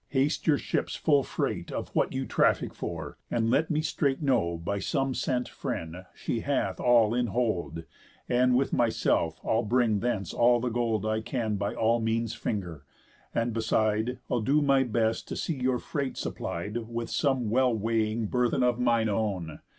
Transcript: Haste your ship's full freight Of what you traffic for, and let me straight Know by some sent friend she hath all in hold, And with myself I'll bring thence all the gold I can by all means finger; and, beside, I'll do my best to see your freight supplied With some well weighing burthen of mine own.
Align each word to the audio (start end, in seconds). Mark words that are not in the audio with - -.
Haste 0.07 0.47
your 0.47 0.57
ship's 0.57 0.95
full 0.95 1.21
freight 1.21 1.71
Of 1.71 1.89
what 1.89 2.11
you 2.11 2.25
traffic 2.25 2.73
for, 2.73 3.19
and 3.29 3.51
let 3.51 3.69
me 3.69 3.81
straight 3.83 4.19
Know 4.19 4.57
by 4.57 4.79
some 4.79 5.13
sent 5.13 5.47
friend 5.47 5.95
she 6.15 6.39
hath 6.39 6.79
all 6.79 7.13
in 7.13 7.27
hold, 7.27 7.83
And 8.27 8.55
with 8.55 8.73
myself 8.73 9.39
I'll 9.45 9.61
bring 9.61 9.99
thence 9.99 10.33
all 10.33 10.59
the 10.59 10.69
gold 10.69 11.05
I 11.05 11.21
can 11.21 11.55
by 11.55 11.75
all 11.75 11.99
means 11.99 12.33
finger; 12.33 12.83
and, 13.35 13.53
beside, 13.53 14.17
I'll 14.27 14.41
do 14.41 14.59
my 14.59 14.81
best 14.81 15.27
to 15.27 15.35
see 15.35 15.61
your 15.61 15.77
freight 15.77 16.17
supplied 16.17 16.77
With 16.87 17.11
some 17.11 17.51
well 17.51 17.71
weighing 17.77 18.25
burthen 18.25 18.63
of 18.63 18.79
mine 18.79 19.07
own. 19.07 19.59